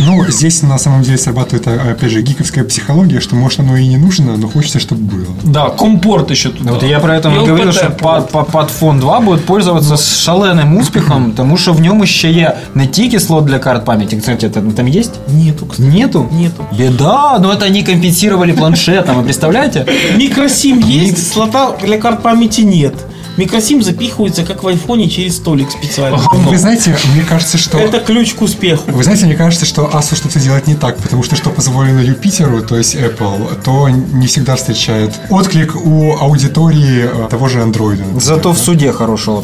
[0.00, 3.86] Ну, здесь на самом деле срабатывает, а, опять же, гиковская психология, что, может, оно и
[3.86, 5.34] не нужно, но хочется, чтобы было.
[5.42, 6.72] Да, компорт еще туда.
[6.72, 10.78] Вот я про это и говорил, что под, под Фон 2 будет пользоваться с шаленым
[10.78, 14.16] успехом, тому що в ньому ще є не тільки слот для карт памяти.
[14.16, 15.12] Кстати, это там есть?
[15.28, 15.88] Нету, кстати.
[15.88, 16.28] Нету?
[16.32, 16.64] Нету.
[16.78, 19.86] Беда, но это они компенсировали планшетом, вы представляете?
[20.16, 22.94] Микросим есть, слота для карт памяти нет.
[23.40, 26.18] Микросим запихивается, как в айфоне, через столик специально.
[26.30, 27.78] Вы знаете, мне кажется, что...
[27.78, 28.90] Это ключ к успеху.
[28.90, 32.60] Вы знаете, мне кажется, что Asus что-то делает не так, потому что что позволено Юпитеру,
[32.60, 38.20] то есть Apple, то не всегда встречает отклик у аудитории э, того же Android.
[38.20, 39.42] Зато в суде хорошего.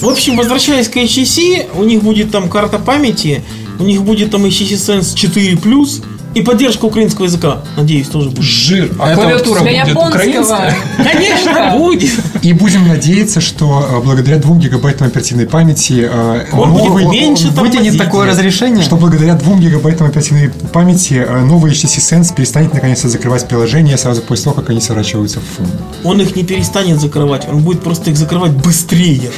[0.00, 3.42] В общем, возвращаясь к HTC, у них будет там карта памяти,
[3.80, 8.42] у них будет там HTC Sense 4+, И поддержка украинского языка, надеюсь, тоже будет.
[8.42, 8.90] Жир.
[8.98, 10.08] А Это клавиатура Для будет японского.
[10.22, 10.76] украинская?
[10.96, 12.10] Конечно, будет.
[12.42, 17.96] И будем надеяться, что э, благодаря 2 гигабайтам оперативной памяти э, Он будет меньше Вытянет
[17.98, 18.82] такое разрешение.
[18.82, 24.20] что благодаря 2 гигабайтам оперативной памяти э, новый HTC Sense перестанет наконец-то закрывать приложения сразу
[24.22, 25.66] после того, как они сворачиваются в фон.
[26.02, 29.30] Он их не перестанет закрывать, он будет просто их закрывать быстрее.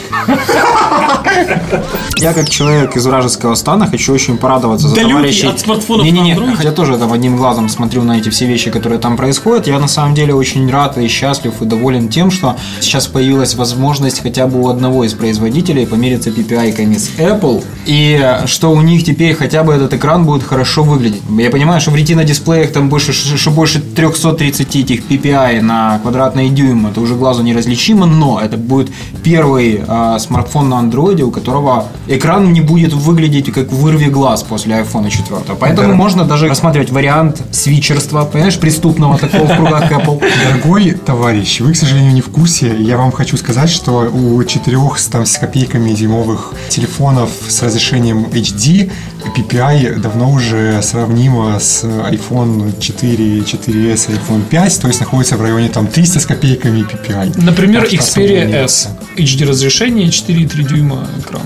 [2.18, 5.46] Я как человек из вражеского стана хочу очень порадоваться за Далекий товарищей.
[5.48, 6.64] от смартфонов Не-не-не, на Android.
[6.64, 9.66] я тоже там одним глазом смотрю на эти все вещи, которые там происходят.
[9.66, 14.22] Я на самом деле очень рад и счастлив и доволен тем, что сейчас появилась возможность
[14.22, 17.64] хотя бы у одного из производителей помериться PPI-ками с Apple.
[17.87, 21.22] И что у них теперь хотя бы этот экран будет хорошо выглядеть.
[21.38, 26.49] Я понимаю, что в Retina дисплеях там больше, что больше 330 этих PPI на квадратный
[26.51, 28.90] дюйм, это уже глазу неразличимо, но это будет
[29.22, 34.75] первый а, смартфон на андроиде, у которого экран не будет выглядеть как вырви глаз после
[34.77, 35.40] iPhone 4.
[35.59, 35.94] Поэтому Да.
[35.94, 40.22] можно даже рассматривать вариант свичерства, понимаешь, преступного такого в кругах Apple.
[40.44, 42.74] Дорогой товарищ, вы, к сожалению, не в курсе.
[42.78, 48.90] Я вам хочу сказать, что у четырех там, с копейками зимовых телефонов с разрешением HD
[49.36, 55.68] PPI давно уже сравнимо с iPhone 4, 4s, iPhone 5, то есть находится в районе
[55.68, 57.40] там 300 с копейками PPI.
[57.42, 58.88] Например, Так Xperia S.
[59.16, 61.42] HD разрешение, 4,3 дюйма экран.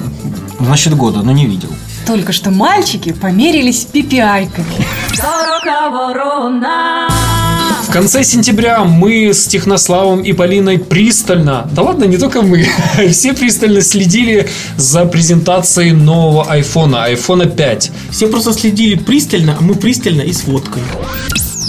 [0.61, 1.71] Значит, года, но не видел.
[2.07, 4.87] Только что мальчики померились пипиайками.
[7.91, 12.65] В конце сентября мы с Технославом и Полиной пристально, да ладно, не только мы,
[13.11, 17.91] все пристально следили за презентацией нового айфона, айфона 5.
[18.13, 20.83] Все просто следили пристально, а мы пристально и с водкой.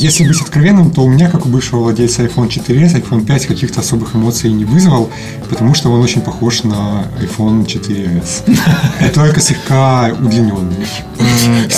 [0.01, 3.81] Если быть откровенным, то у меня, как у бывшего владельца iPhone 4s, iPhone 5 каких-то
[3.81, 5.11] особых эмоций не вызвал,
[5.47, 8.49] потому что он очень похож на iPhone 4s.
[9.05, 10.87] И только слегка удлиненный.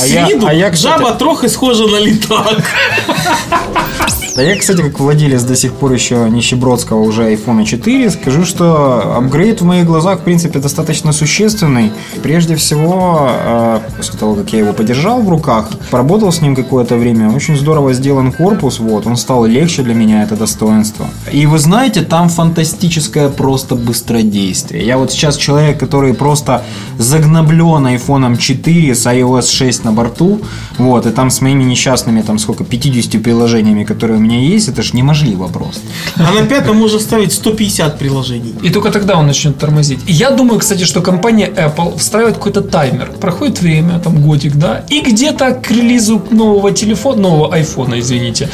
[0.02, 2.64] А я, а я, кстати, жаба трохи схожа на літак.
[4.36, 9.18] Да я, кстати, как владелец до сих пор еще нищебродского уже iPhone 4, скажу, что
[9.18, 11.92] апгрейд в моих глазах, в принципе, достаточно существенный.
[12.24, 16.98] Прежде всего, э, после того, как я его подержал в руках, поработал с ним какое-то
[16.98, 21.06] время, очень здорово сделан корпус, вот, он стал легче для меня, это достоинство.
[21.32, 24.84] И вы знаете, там фантастическое просто быстродействие.
[24.84, 26.64] Я вот сейчас человек, который просто
[26.98, 30.40] загноблен iPhone 4 с iOS 6 на борту,
[30.80, 34.94] вот, и там с моими несчастными, там, сколько, 50 приложениями, которые меня есть, это ж
[34.94, 35.82] неможливо просто.
[36.18, 38.56] А на пятом можно ставить 150 приложений.
[38.64, 40.00] И только тогда он начнет тормозить.
[40.08, 43.12] И я думаю, кстати, что компания Apple встраивает какой-то таймер.
[43.20, 48.50] Проходит время, там годик, да, и где-то к релизу нового телефона, нового айфона, извините,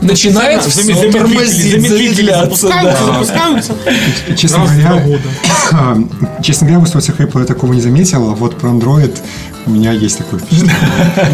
[0.00, 3.12] начинает все Замедлители, тормозить, замедлители запускаются, да.
[3.12, 3.72] запускаются.
[4.36, 5.18] Честно говоря,
[6.42, 9.16] честно говоря, в устройствах Apple я такого не заметил, а вот про Android
[9.66, 10.74] у меня есть такое впечатление.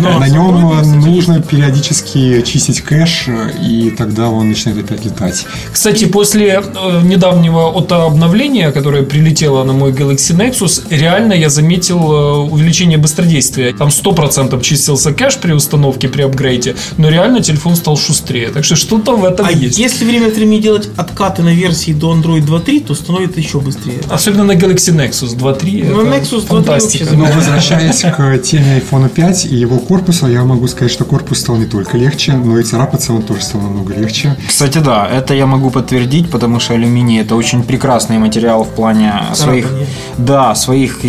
[0.20, 3.28] На нем нужно периодически чистить кэш,
[3.62, 5.46] и тогда он начинает опять летать.
[5.72, 7.68] Кстати, после э, недавнего
[8.06, 13.72] обновления, которое прилетело на мой Galaxy Nexus, реально я заметил э, увеличение быстродействия.
[13.72, 18.48] Там 100% чистился кэш при установке, при апгрейде, но реально телефон стал шустрее.
[18.48, 19.78] Так что что-то в этом А есть.
[19.78, 24.00] если время от времени делать откаты на версии до Android 2.3, то становится еще быстрее.
[24.10, 25.90] Особенно на Galaxy Nexus 2.3.
[25.90, 27.04] Ну, Nexus 2.3 фантастика.
[27.04, 31.40] вообще Но возвращаясь к теме iPhone 5 и его корпуса, я могу сказать, что корпус
[31.40, 34.36] стал не только легче, но и царапаться он тоже стал намного легче.
[34.46, 39.12] Кстати, да, это я могу подтвердить, потому что алюминий это очень прекрасный материал в плане
[39.34, 39.86] своих, Царапания.
[40.18, 41.00] да, своих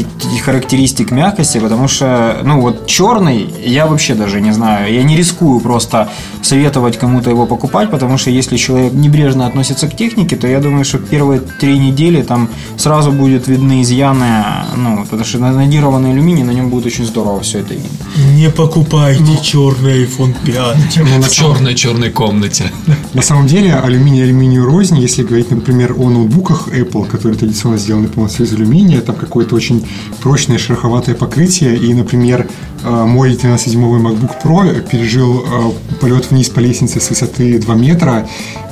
[0.46, 5.60] характеристик мягкости, потому что, ну вот черный, я вообще даже не знаю, я не рискую
[5.60, 6.10] просто
[6.42, 10.86] советовать кому-то его покупать, потому что если человек небрежно относится к технике, то я думаю,
[10.86, 14.44] что первые три недели там сразу будет видны изъяны,
[14.76, 17.90] ну, потому что надированный алюминий, на нем будет очень здорово все это видно.
[18.36, 20.98] Не покупайте черный iPhone 5.
[20.98, 22.72] Но на В черной-черной комнате.
[23.14, 28.08] На самом деле алюминий алюминию рознь, если говорить, например, о ноутбуках Apple, которые традиционно сделаны
[28.08, 29.86] полностью из алюминия, там какое-то очень
[30.22, 32.48] прочное шероховатое покрытие, и, например,
[32.84, 38.28] э, мой 13-дюймовый MacBook Pro пережил э, полет вниз по лестнице с высоты 2 метра,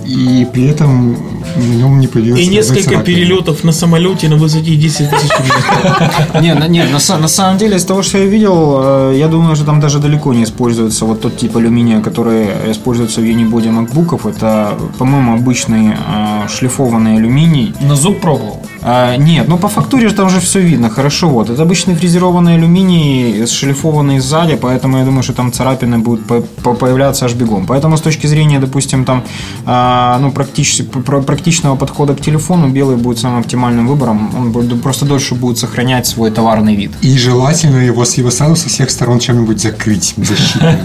[0.07, 1.17] и при этом
[1.55, 6.41] на нем не появилось И несколько перелетов на самолете на высоте 10 тысяч метров.
[6.41, 9.99] Не, на- самом деле, из того, что я видел, э, я думаю, что там даже
[9.99, 14.25] далеко не используется вот тот тип алюминия, который используется в юнибоде макбуков.
[14.25, 17.73] Это, по-моему, обычный э, шлифованный алюминий.
[17.81, 18.61] На зуб пробовал.
[18.89, 21.27] А, нет, ну по фактуре же там же все видно, хорошо.
[21.27, 26.41] Вот, это обычный фрезерованный алюминий, шлифованный сзади, поэтому я думаю, что там царапины будут по-
[26.63, 27.65] по- появляться аж бегом.
[27.67, 29.23] Поэтому с точки зрения, допустим, там,
[29.65, 34.31] а, ну, практич- пр- практичного подхода к телефону, белый будет самым оптимальным выбором.
[34.37, 36.91] Он будет- просто дольше будет сохранять свой товарный вид.
[37.01, 40.77] И желательно его с его сразу со всех сторон чем-нибудь закрыть защитным.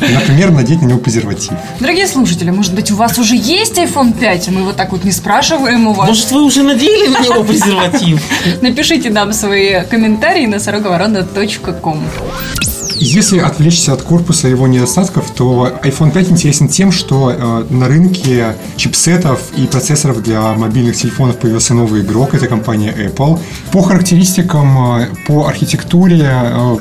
[0.00, 1.52] Например, надеть на него презерватив.
[1.80, 5.04] Дорогие слушатели, может быть, у вас уже есть iPhone 5, и мы вот так вот
[5.04, 6.08] не спрашиваем у вас.
[6.08, 8.20] Может, вы уже надели на него презерватив?
[8.62, 12.04] Напишите нам свои комментарии на сороговорона.ком.
[13.00, 17.86] Если отвлечься от корпуса и его недостатков, то iPhone 5 интересен тем, что э, на
[17.86, 23.38] рынке чипсетов и процессоров для мобильных телефонов появился новый игрок, это компания Apple.
[23.72, 26.76] По характеристикам, э, по архитектуре э,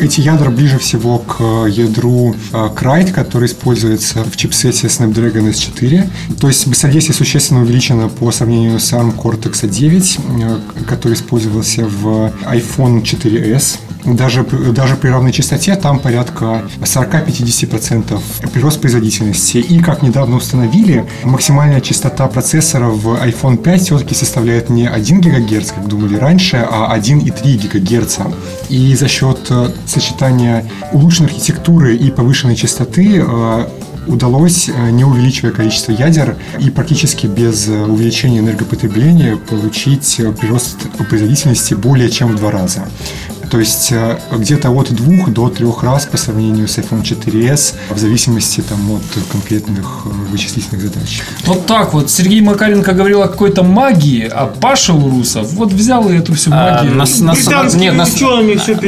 [0.00, 6.10] эти ядра ближе всего к ядру Krite, который используется в чипсете Snapdragon S4.
[6.40, 12.32] То есть быстродействие существенно увеличено по сравнению с ARM Cortex A9, э, который использовался в
[12.44, 13.78] iPhone 4s.
[14.04, 18.20] Даже, даже при равной частоте там порядка 40-50%
[18.52, 19.58] прирост производительности.
[19.58, 25.72] И, как недавно установили, максимальная частота процессора в iPhone 5 все-таки составляет не 1 ГГц,
[25.72, 28.18] как думали раньше, а 1,3 ГГц.
[28.68, 33.66] И за счет э, сочетания улучшенной архитектуры и повышенной частоты э,
[34.06, 42.10] удалось, э, не увеличивая количество ядер и практически без увеличения энергопотребления, получить прирост производительности более
[42.10, 42.84] чем в два раза.
[43.52, 47.98] То есть э, где-то от двух до трех раз по сравнению с iPhone 4s, в
[47.98, 51.20] зависимости там, от конкретных э, вычислительных задач.
[51.44, 52.10] Вот так вот.
[52.10, 56.54] Сергей Макаренко говорил о какой-то магии, а Паша Урусов вот взял и эту всю А,
[56.80, 56.92] магию.
[56.94, 57.34] на, на-
[57.78, 57.94] нет,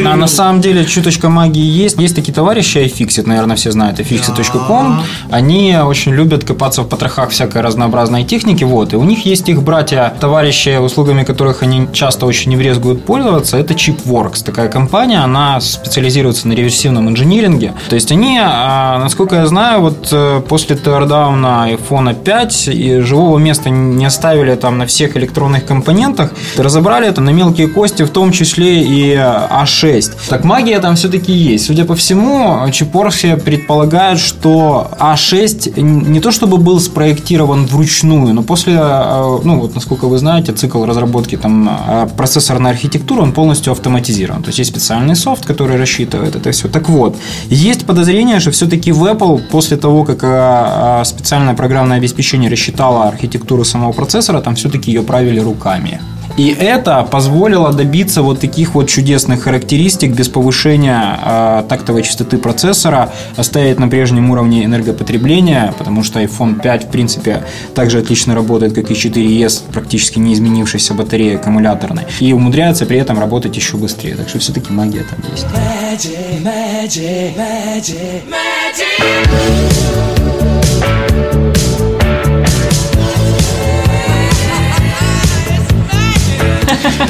[0.03, 1.98] на- на- самом деле чуточка магии есть.
[2.00, 5.03] Есть такие товарищи, iFixit, наверное, все знают, iFixit.com.
[5.31, 8.64] Они очень любят копаться в потрохах всякой разнообразной техники.
[8.64, 8.94] Вот.
[8.94, 13.59] И у них есть их братья, товарищи, услугами которых они часто очень не врезгуют пользоваться.
[13.59, 14.53] Это ChipWorks.
[14.54, 17.74] Такая компания, она специализируется на реверсивном инжиниринге.
[17.88, 23.38] То есть они, а, насколько я знаю, вот э, после теордауна iPhone 5 и живого
[23.38, 28.30] места не оставили там на всех электронных компонентах, разобрали это на мелкие кости, в том
[28.30, 30.12] числе и А6.
[30.28, 31.66] Так магия там все-таки есть.
[31.66, 38.74] Судя по всему, Чипорси предполагают, что А6 не то чтобы был спроектирован вручную, но после,
[38.74, 44.43] э, ну вот насколько вы знаете, цикл разработки там э, процессорной архитектуры, он полностью автоматизирован.
[44.44, 46.68] То есть есть специальный софт, который рассчитывает это все.
[46.68, 47.16] Так вот,
[47.50, 53.09] есть подозрение, что все-таки в Apple после того, как э, э, специальное программное обеспечение рассчитало
[53.09, 56.00] архитектуру самого процессора, там все-таки ее правили руками.
[56.37, 63.12] И это позволило добиться вот таких вот чудесных характеристик без повышения э, тактовой частоты процессора,
[63.37, 67.44] оставить на прежнем уровне энергопотребления, потому что iPhone 5 в принципе
[67.75, 73.20] также отлично работает, как и 4S, практически не изменившейся батареей аккумуляторной, и умудряется при этом
[73.20, 74.16] работать еще быстрее.
[74.16, 75.47] Так что все-таки магия там есть.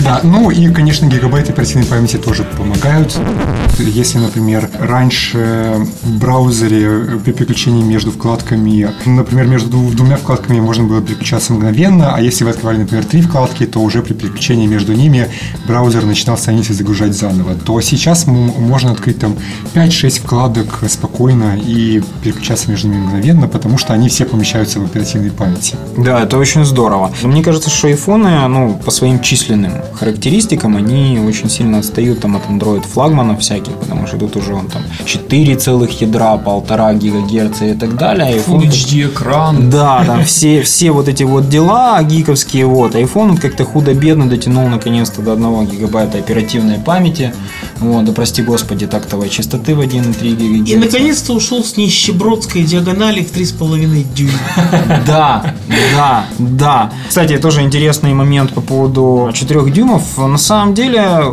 [0.02, 3.18] Да, ну и, конечно, гигабайты оперативной памяти тоже помогают.
[3.78, 10.84] Если, например, раньше в браузере при переключении между вкладками, например, между дву- двумя вкладками можно
[10.84, 14.92] было переключаться мгновенно, а если вы открывали, например, три вкладки, то уже при переключении между
[14.92, 15.28] ними
[15.66, 19.36] браузер начинал страницы загружать заново, то сейчас можно открыть там
[19.74, 25.30] 5-6 вкладок спокойно и переключаться между ними мгновенно, потому что они все помещаются в оперативной
[25.30, 25.74] памяти.
[25.96, 27.12] Да, это очень здорово.
[27.22, 32.46] Мне кажется, что айфоны, ну, по своим численным характеристикам, они очень сильно отстают там от
[32.46, 37.74] Android флагманов всяких, потому что тут уже он там 4 целых ядра, полтора гигагерца и
[37.74, 38.38] так далее.
[38.46, 39.70] Full HD экран.
[39.70, 45.22] Да, там все, все вот эти вот дела гиковские, вот, iPhone как-то худо-бедно дотянул наконец-то
[45.22, 47.34] до 1 гигабайта оперативной памяти,
[47.84, 50.70] вот, да прости господи, тактовой частоты в 1,3 ГГц.
[50.70, 54.38] И наконец-то ушел с нищебродской диагонали в 3,5 дюйма.
[55.06, 55.54] Да,
[55.96, 56.92] да, да.
[57.08, 60.18] Кстати, тоже интересный момент по поводу 4 дюймов.
[60.18, 61.24] На самом деле,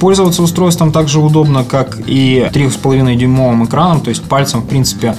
[0.00, 4.00] пользоваться устройством так же удобно, как и 3,5 дюймовым экраном.
[4.00, 5.16] То есть пальцем, в принципе,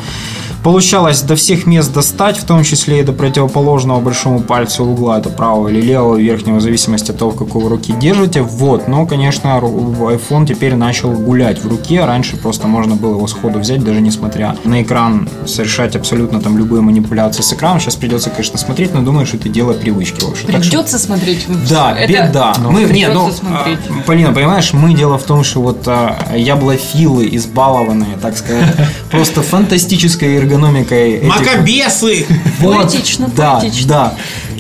[0.63, 5.30] получалось до всех мест достать, в том числе и до противоположного большому пальцу угла, это
[5.30, 8.41] правого или левого, верхнего, в зависимости от того, в какой вы руки держите.
[8.41, 12.04] Вот, но, конечно, iPhone теперь начал гулять в руке.
[12.06, 16.82] Раньше просто можно было его сходу взять, даже несмотря на экран, совершать абсолютно там любые
[16.82, 17.80] манипуляции с экраном.
[17.80, 20.22] Сейчас придется, конечно, смотреть, но думаю, что это дело привычки.
[20.24, 20.48] в общем.
[20.48, 21.45] Так что- Придется смотреть.
[21.69, 22.54] да, Это беда.
[22.60, 23.80] Мы, не, ну, придется смотреть.
[23.89, 28.65] а, Полина, понимаешь, мы дело в том, что вот а, яблофилы избалованные, так сказать,
[29.12, 32.26] просто фантастической эргономикой этих Макабесы!
[32.60, 33.88] вот, Поэтично, да, поэтично.
[33.88, 34.16] да.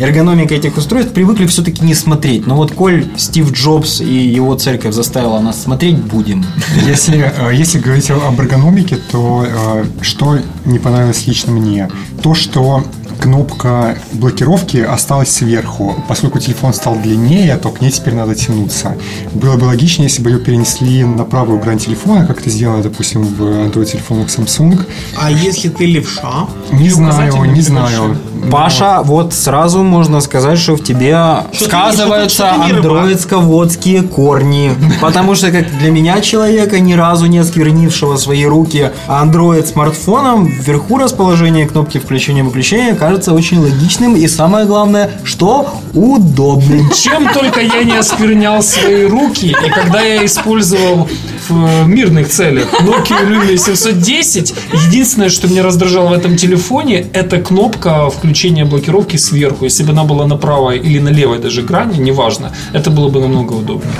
[0.05, 2.47] эргономика этих устройств привыкли все-таки не смотреть.
[2.47, 6.45] Но вот коль Стив Джобс и его церковь заставила нас смотреть, будем.
[6.85, 11.89] Если, э, если говорить об эргономике, то э, что не понравилось лично мне?
[12.21, 12.83] То, что
[13.19, 15.95] кнопка блокировки осталась сверху.
[16.07, 18.95] Поскольку телефон стал длиннее, то к ней теперь надо тянуться.
[19.33, 23.23] Было бы логичнее, если бы ее перенесли на правую грань телефона, как это сделано, допустим,
[23.23, 24.85] в Android-телефонах Samsung.
[25.17, 26.47] А если ты левша?
[26.71, 28.17] Не знаю, не знаю.
[28.39, 28.51] больше?
[28.51, 31.17] Паша, вот сразу можно сказать, что в тебе
[31.51, 34.71] Что сказываются андроидско-водские корни.
[35.01, 40.97] Потому что, как для меня, человека, ни разу не осквернившего свои руки андроид смартфоном, вверху
[40.97, 46.89] расположение кнопки включения-выключения кажется очень логичным и, самое главное, что удобным.
[46.91, 51.07] Чем только я не осквернял свои руки, и когда я использовал
[51.49, 54.53] в э, мирных целях Nokia Lumia 710,
[54.87, 59.65] единственное, что меня раздражало в этом телефоне, это кнопка включения блокировки сверху.
[59.65, 63.19] Если бы она была на правой или на левой даже грани, неважно, это было бы
[63.19, 63.93] намного удобнее.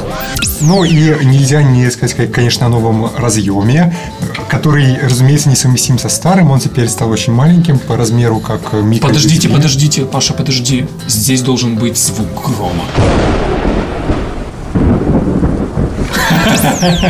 [0.61, 0.93] Ну и
[1.25, 3.95] нельзя не сказать, конечно, о новом разъеме,
[4.49, 6.51] который, разумеется, несовместим со старым.
[6.51, 9.07] Он теперь стал очень маленьким по размеру, как микро.
[9.07, 10.87] Подождите, подождите, Паша, подожди.
[11.07, 12.85] Здесь должен быть звук грома.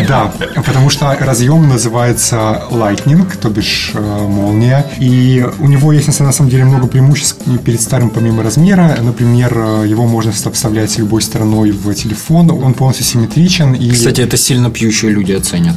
[0.07, 4.85] Да, потому что разъем называется Lightning, то бишь э, молния.
[4.99, 8.97] И у него есть на самом деле много преимуществ перед старым помимо размера.
[9.01, 12.51] Например, э, его можно вста- вставлять любой стороной в телефон.
[12.51, 13.73] Он полностью симметричен.
[13.73, 13.91] И...
[13.91, 15.75] Кстати, это сильно пьющие люди оценят.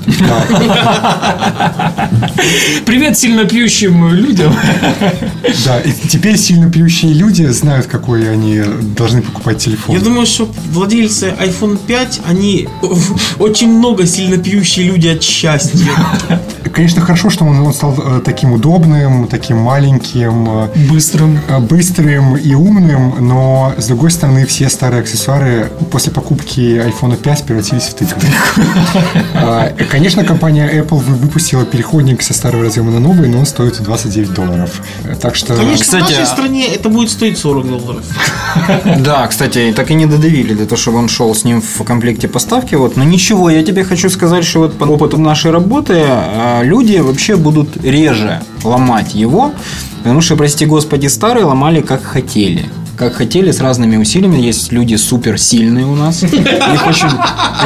[2.86, 4.54] Привет сильно пьющим людям.
[5.64, 8.62] Да, и теперь сильно пьющие люди знают, какой они
[8.96, 9.96] должны покупать телефон.
[9.96, 12.68] Я думаю, что владельцы iPhone 5, они
[13.52, 15.92] очень много сильно пьющие люди от счастья.
[16.72, 21.38] Конечно, хорошо, что он, он стал э, таким удобным, таким маленьким, э, Быстрым.
[21.48, 27.44] э, быстрым и умным, но, с другой стороны, все старые аксессуары после покупки iPhone 5
[27.44, 28.22] превратились в тыквы.
[29.34, 33.82] А, Конечно, компания Apple вы- выпустила переходник со старого разъема на новый, но он стоит
[33.82, 34.80] 29 долларов.
[35.20, 35.54] Так что...
[35.56, 38.04] Конечно, Кстати, в нашей а- стране это будет стоить 40 долларов.
[38.98, 42.28] Да, кстати, так и не додавили для того, чтобы он шел с ним в комплекте
[42.28, 42.74] поставки.
[42.76, 42.96] Вот.
[42.96, 47.36] Но ничего, я тебе хочу сказать, что вот по опыту нашей работы э, люди вообще
[47.36, 49.52] будут реже ломать его,
[50.02, 52.66] потому что, прости господи, старые ломали как хотели.
[52.94, 54.38] Как хотели, с разными усилиями.
[54.38, 56.22] Есть люди суперсильные у нас.
[56.22, 57.08] Их очень,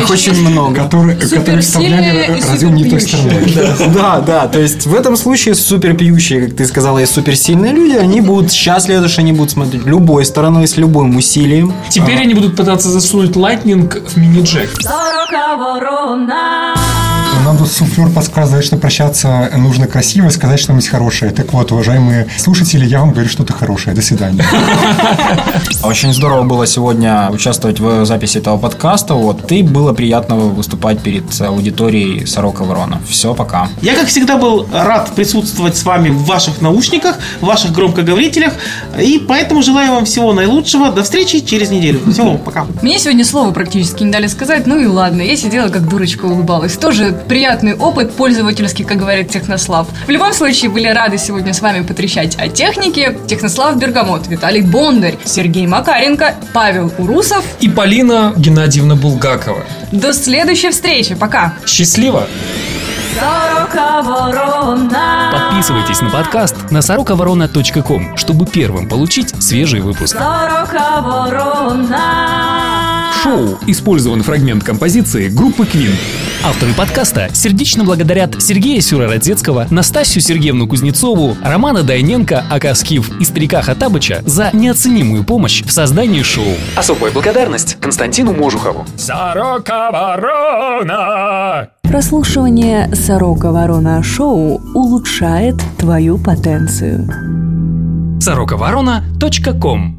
[0.01, 0.85] их очень много.
[0.85, 3.53] Которые, которые вставляли разъем не той стороной.
[3.93, 8.21] Да, да, то есть в этом случае суперпьющие, как ты сказала, и суперсильные люди, они
[8.21, 11.75] будут счастливы, что они будут смотреть любой стороной, с любым усилием.
[11.91, 14.71] Теперь они будут пытаться засунуть Lightning в мини-джек.
[17.45, 21.30] Нам тут суфлер подсказывает, что прощаться нужно красиво и сказать что-нибудь хорошее.
[21.32, 23.95] Так вот, уважаемые слушатели, я вам говорю что-то хорошее.
[23.95, 24.45] До свидания.
[25.82, 29.14] Очень здорово было сегодня участвовать в записи этого подкаста.
[29.14, 33.01] Вот, и было приятно выступать перед аудиторией Сорока Ворона.
[33.09, 33.68] Все, пока.
[33.82, 38.55] Я, как всегда, был рад присутствовать с вами в ваших наушниках, в ваших громкоговорителях.
[39.01, 40.91] И поэтому желаю вам всего наилучшего.
[40.91, 42.01] До встречи через неделю.
[42.11, 42.66] Всего, пока.
[42.82, 46.76] Мне сегодня слова практически не дали сказать, ну и ладно, я сидела как дурочка улыбалась.
[46.76, 49.89] Тоже приятный опыт пользовательский, как говорит Технослав.
[50.07, 53.16] В любом случае, были рады сегодня с вами потрещать о технике.
[53.27, 57.45] Технослав Бергамот, Виталий Бондарь, Сергей Макаренко, Павел Урусов.
[57.61, 59.64] И Полина Геннадьевна Булгакова.
[59.93, 61.55] До следующей встречи, пока!
[61.66, 62.27] Счастливо!
[65.33, 70.16] Подписывайтесь на подкаст на сороковорона.ком, чтобы первым получить свежий выпуск.
[70.16, 70.20] В
[73.27, 75.91] шоу использован фрагмент композиции группы Queen.
[76.45, 84.22] Авторы подкаста сердечно благодарят Сергея Сюрородецкого, Настасью Сергеевну Кузнецову, Романа Дайненко, Акаскив и старика Хатабыча
[84.24, 86.55] за неоценимую помощь в создании шоу.
[86.77, 88.87] Особая благодарность Константину Можухову.
[88.97, 91.70] Сорока ворона!
[91.83, 97.09] Прослушивание «Сорока Ворона» шоу улучшает твою потенцию.
[98.20, 99.96] сороковорона.ком